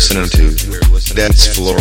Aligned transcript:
Listening 0.00 0.30
to 0.30 1.14
Dance 1.14 1.54
Floor 1.54 1.76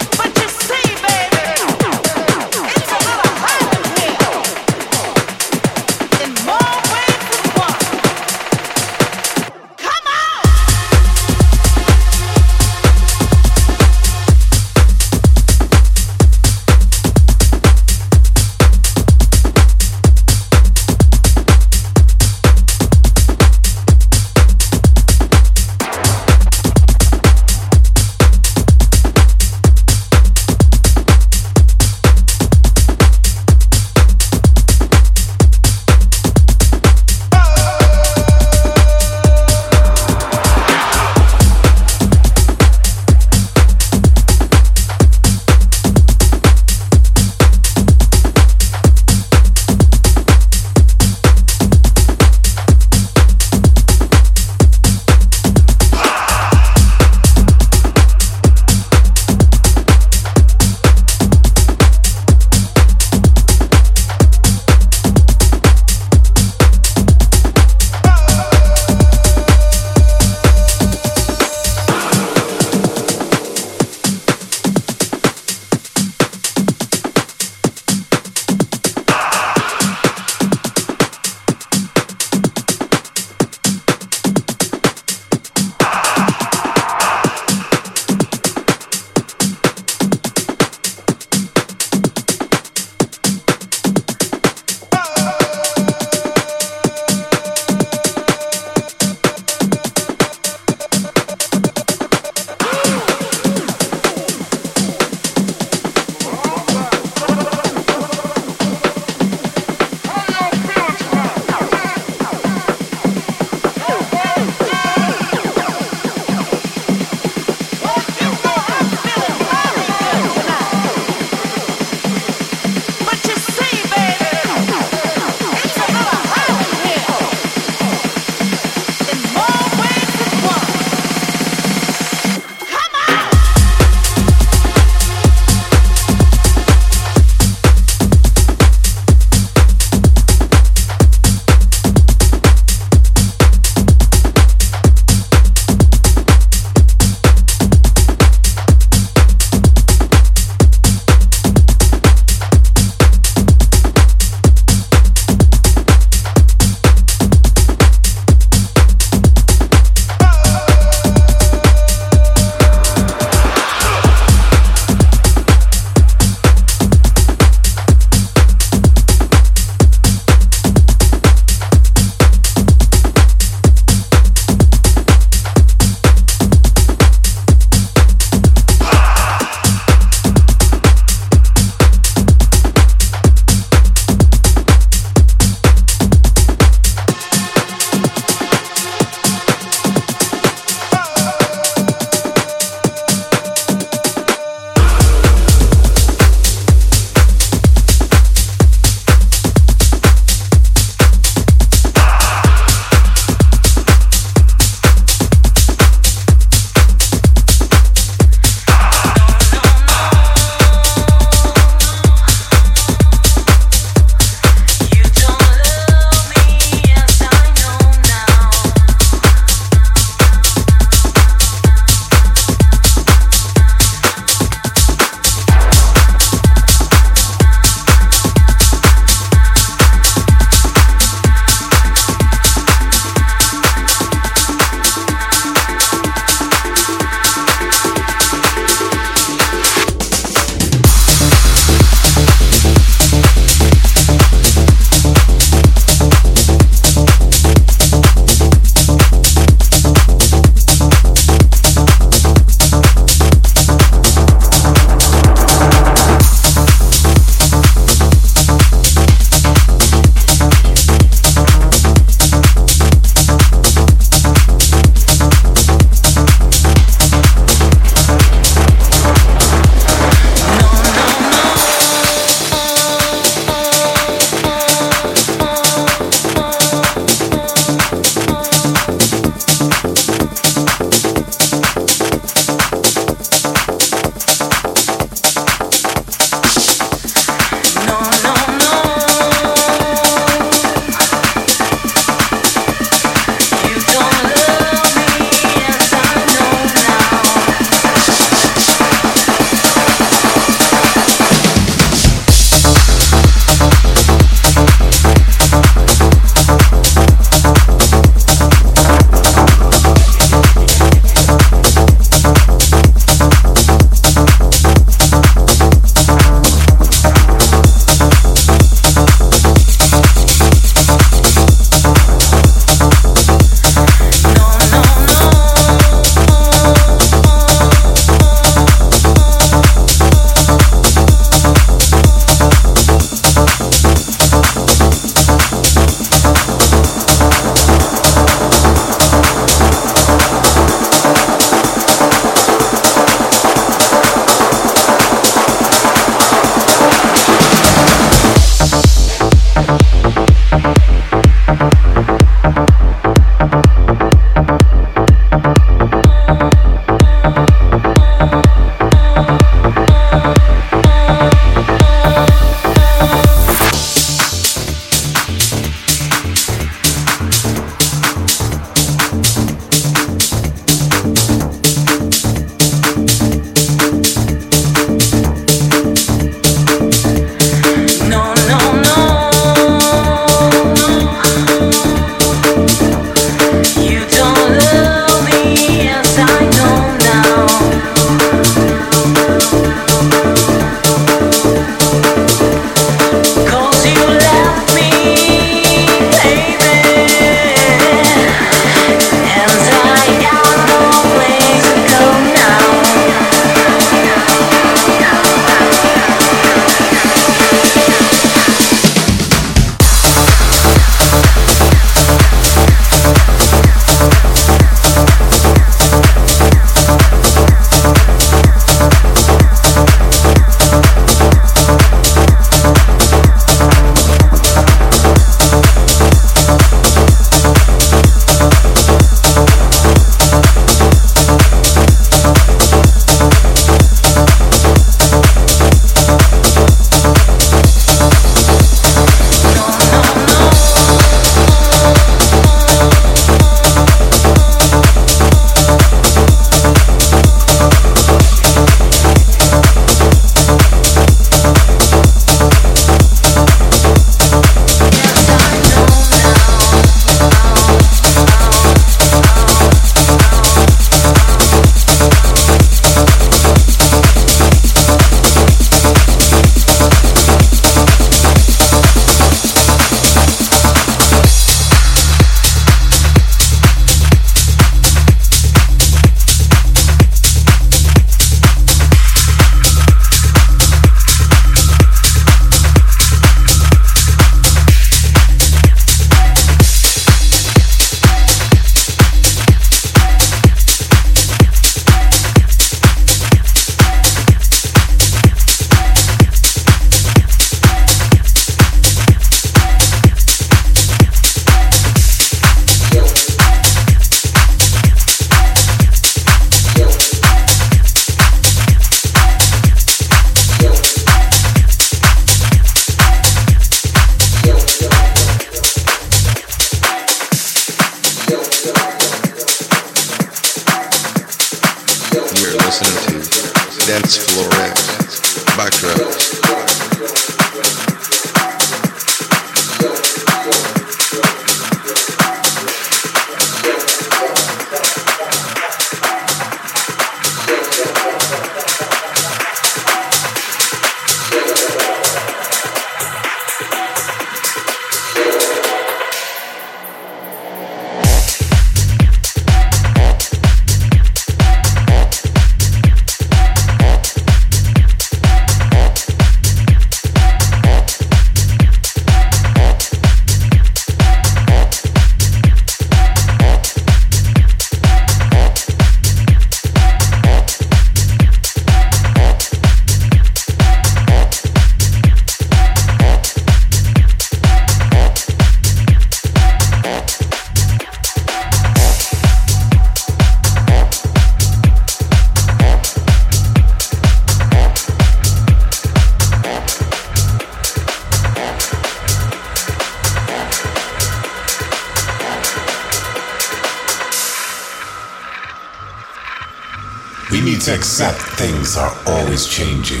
accept 597.76 598.22
things 598.38 598.74
are 598.74 598.96
always 599.06 599.46
changing. 599.46 600.00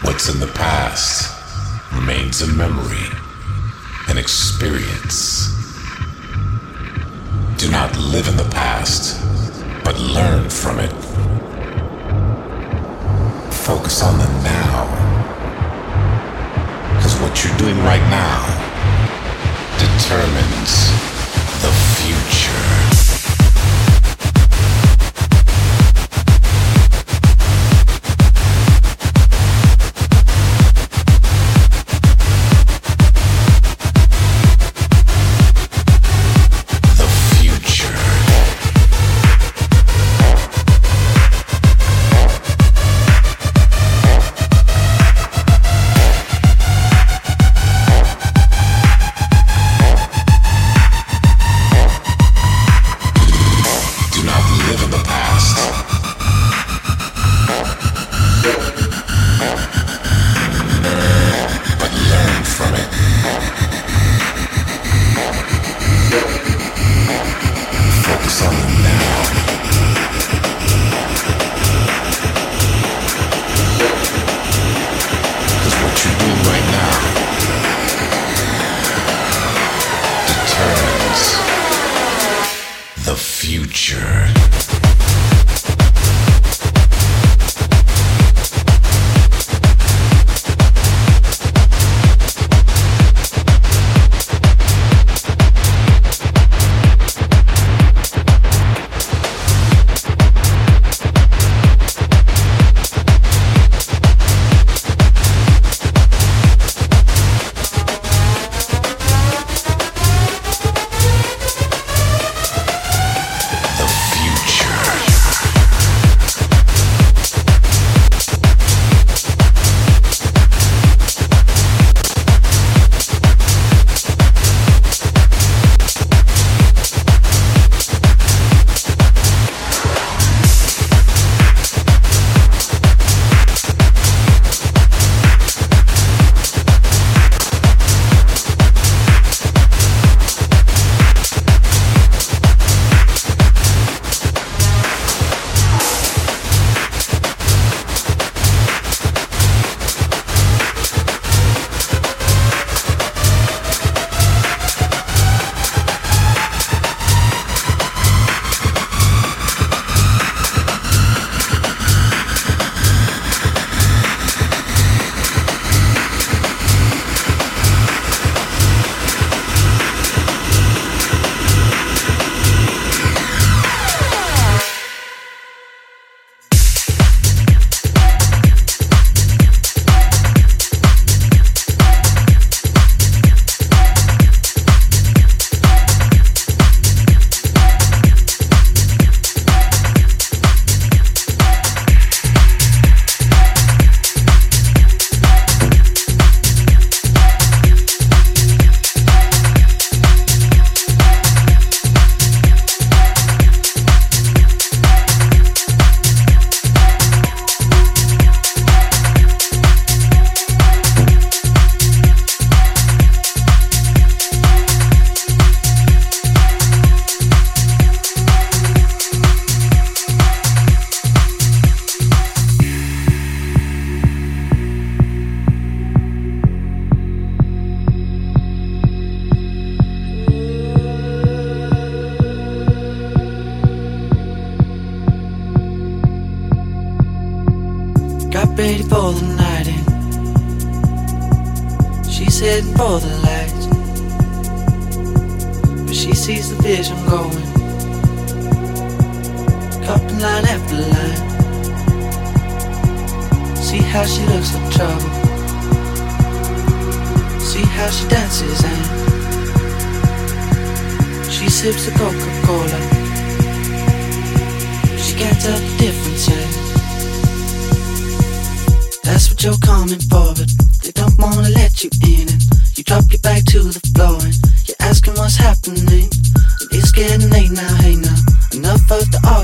What's 0.00 0.30
in 0.32 0.40
the 0.40 0.50
past 0.54 1.30
remains 1.92 2.40
a 2.40 2.46
memory, 2.46 3.06
an 4.08 4.16
experience. 4.16 5.52
Do 7.58 7.70
not 7.70 7.94
live 7.98 8.28
in 8.28 8.38
the 8.38 8.48
past, 8.50 9.20
but 9.84 9.98
learn 10.00 10.48
from 10.48 10.78
it. 10.78 10.92
Focus 13.52 14.02
on 14.02 14.16
the 14.18 14.28
now. 14.42 14.88
Because 16.96 17.20
what 17.20 17.44
you're 17.44 17.56
doing 17.58 17.76
right 17.84 18.06
now 18.08 18.40
determines 19.78 20.83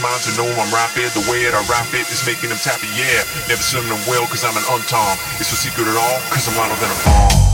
Minds 0.00 0.32
to 0.32 0.42
know 0.42 0.48
I'm 0.48 0.72
rapid. 0.72 1.12
The 1.12 1.30
way 1.30 1.44
that 1.44 1.52
I 1.52 1.60
rap 1.68 1.92
it 1.92 2.08
is 2.08 2.24
making 2.24 2.48
them 2.48 2.58
tappy, 2.58 2.88
yeah. 2.96 3.20
Never 3.48 3.60
send 3.60 3.84
them 3.84 4.00
well, 4.08 4.26
cause 4.26 4.44
I'm 4.44 4.56
an 4.56 4.64
untom. 4.72 5.16
It's 5.38 5.52
no 5.52 5.56
secret 5.60 5.88
at 5.88 5.96
all, 5.96 6.20
cause 6.32 6.48
I'm 6.48 6.56
louder 6.56 6.80
than 6.80 6.88
a 6.88 6.98
bomb. 7.04 7.49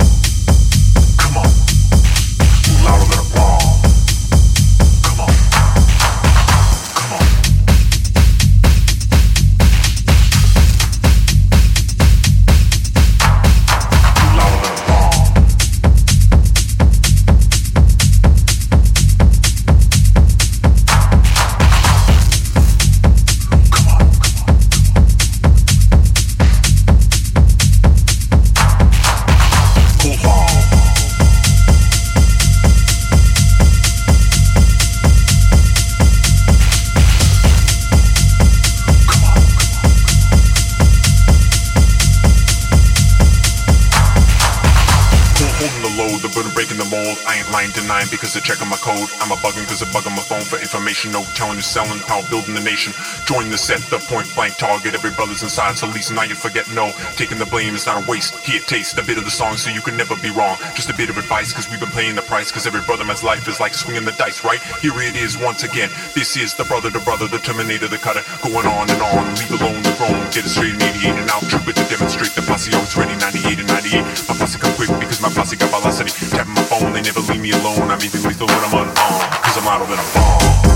They're 48.36 48.44
checking 48.44 48.68
my 48.68 48.76
code. 48.76 49.08
I'm 49.24 49.32
a 49.32 49.38
bugging 49.40 49.64
because 49.64 49.80
I 49.80 49.88
bug 49.96 50.04
on 50.04 50.12
my 50.12 50.20
phone 50.20 50.44
for 50.44 50.60
information. 50.60 51.12
No 51.12 51.24
telling 51.32 51.56
who's 51.56 51.64
selling, 51.64 51.98
power 52.04 52.20
building 52.28 52.52
the 52.52 52.60
nation. 52.60 52.92
Join 53.24 53.48
the 53.48 53.56
set, 53.56 53.80
the 53.88 53.96
point 53.96 54.28
blank 54.36 54.60
target. 54.60 54.92
Every 54.92 55.10
brother's 55.16 55.42
inside, 55.42 55.80
so 55.80 55.88
at 55.88 55.94
least 55.94 56.12
now 56.12 56.28
you 56.28 56.36
forget 56.36 56.68
no. 56.76 56.92
Taking 57.16 57.38
the 57.38 57.48
blame 57.48 57.74
is 57.74 57.86
not 57.86 57.96
a 57.96 58.04
waste. 58.04 58.36
Here, 58.44 58.60
taste 58.60 59.00
a 59.00 59.04
bit 59.04 59.16
of 59.16 59.24
the 59.24 59.32
song 59.32 59.56
so 59.56 59.70
you 59.70 59.80
can 59.80 59.96
never 59.96 60.14
be 60.20 60.28
wrong. 60.28 60.60
Just 60.76 60.90
a 60.90 60.96
bit 60.96 61.08
of 61.08 61.16
advice 61.16 61.52
because 61.52 61.70
we've 61.70 61.80
been 61.80 61.96
paying 61.96 62.14
the 62.14 62.26
price. 62.28 62.52
Because 62.52 62.66
every 62.66 62.82
brother 62.82 63.04
man's 63.04 63.24
life 63.24 63.48
is 63.48 63.58
like 63.58 63.72
swinging 63.72 64.04
the 64.04 64.12
dice, 64.20 64.44
right? 64.44 64.60
Here 64.84 64.92
it 65.00 65.16
is 65.16 65.38
once 65.38 65.64
again. 65.64 65.88
This 66.12 66.36
is 66.36 66.52
the 66.52 66.64
brother, 66.64 66.90
to 66.90 67.00
brother, 67.00 67.28
the 67.28 67.38
terminator, 67.38 67.88
the 67.88 67.96
cutter. 67.96 68.20
Going 68.44 68.66
on 68.66 68.90
and 68.90 69.00
on, 69.00 69.24
leave 69.40 69.56
alone 69.56 69.80
the 69.80 69.96
throne. 69.96 70.20
Get 70.28 70.44
it 70.44 70.52
straight 70.52 70.74
in 70.74 70.82
88 70.82 71.24
and 71.24 71.30
out. 71.30 71.42
Trooper 71.48 71.72
to 71.72 71.84
demonstrate 71.88 72.36
the 72.36 72.42
posse 72.42 72.70
oh, 72.74 72.76
always 72.76 72.96
ready 72.96 73.16
98 73.16 73.60
and 73.60 73.68
98. 73.68 74.04
My 74.28 74.34
posse 74.36 74.58
come 74.58 74.74
quick 74.76 74.92
because 75.00 75.22
my 75.22 75.30
posse 75.30 75.56
got 75.56 75.70
velocity. 75.70 76.12
Tapping 76.28 76.52
my 76.52 76.65
they 76.96 77.02
never 77.02 77.20
leave 77.20 77.42
me 77.42 77.50
alone. 77.50 77.90
I'm 77.90 78.02
even 78.02 78.22
lethal 78.22 78.46
when 78.46 78.56
I'm 78.56 78.72
unarmed. 78.72 78.96
Cause 78.96 79.58
I'm 79.58 79.66
louder 79.66 79.84
than 79.84 79.98
a 79.98 80.14
bomb. 80.14 80.75